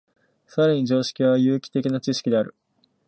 [0.47, 2.55] 更に常識は有機的な知識である。